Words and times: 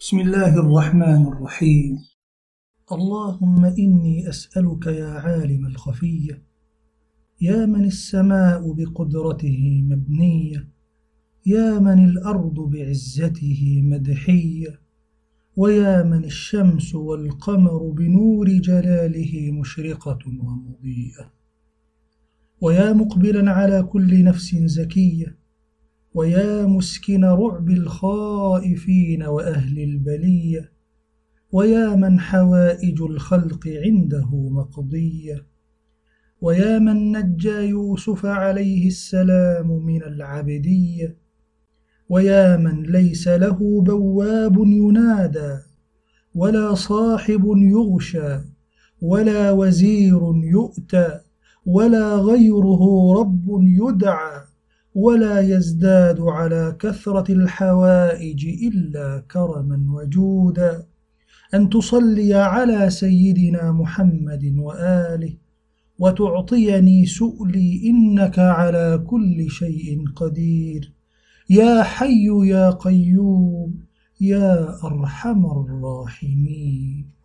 بسم 0.00 0.20
الله 0.20 0.58
الرحمن 0.58 1.26
الرحيم. 1.26 1.98
اللهم 2.92 3.64
إني 3.64 4.28
أسألك 4.28 4.86
يا 4.86 5.08
عالم 5.08 5.66
الخفية 5.66 6.42
يا 7.40 7.66
من 7.66 7.84
السماء 7.84 8.72
بقدرته 8.72 9.82
مبنية 9.90 10.68
يا 11.46 11.78
من 11.78 12.04
الأرض 12.04 12.54
بعزته 12.54 13.82
مدحية 13.84 14.80
ويا 15.56 16.02
من 16.02 16.24
الشمس 16.24 16.94
والقمر 16.94 17.90
بنور 17.90 18.48
جلاله 18.48 19.50
مشرقة 19.52 20.18
ومضيئة. 20.26 21.32
ويا 22.60 22.92
مقبلا 22.92 23.50
على 23.52 23.82
كل 23.82 24.24
نفس 24.24 24.54
زكية 24.54 25.37
ويا 26.18 26.66
مسكن 26.66 27.24
رعب 27.24 27.70
الخائفين 27.70 29.22
وأهل 29.22 29.78
البلية 29.78 30.72
ويا 31.52 31.96
من 31.96 32.20
حوائج 32.20 33.02
الخلق 33.02 33.68
عنده 33.68 34.28
مقضية 34.50 35.46
ويا 36.40 36.78
من 36.78 37.16
نجى 37.16 37.58
يوسف 37.68 38.26
عليه 38.26 38.86
السلام 38.86 39.84
من 39.84 40.02
العبدية 40.02 41.16
ويا 42.08 42.56
من 42.56 42.82
ليس 42.82 43.28
له 43.28 43.82
بواب 43.82 44.56
ينادى 44.58 45.58
ولا 46.34 46.74
صاحب 46.74 47.44
يغشى 47.56 48.40
ولا 49.02 49.50
وزير 49.50 50.20
يؤتى 50.44 51.20
ولا 51.66 52.16
غيره 52.16 53.12
رب 53.20 53.46
يدعى. 53.62 54.57
ولا 55.04 55.40
يزداد 55.40 56.20
على 56.20 56.76
كثرة 56.80 57.32
الحوائج 57.32 58.40
إلا 58.68 59.24
كرما 59.32 59.78
وجودا. 59.94 60.86
أن 61.54 61.70
تصلي 61.70 62.34
على 62.34 62.90
سيدنا 62.90 63.72
محمد 63.72 64.54
وآله 64.58 65.34
وتعطيني 65.98 67.06
سؤلي 67.06 67.82
إنك 67.90 68.38
على 68.38 69.04
كل 69.06 69.50
شيء 69.50 69.88
قدير. 70.16 70.92
يا 71.50 71.82
حي 71.82 72.26
يا 72.54 72.70
قيوم 72.70 73.74
يا 74.20 74.76
أرحم 74.84 75.42
الراحمين. 75.46 77.17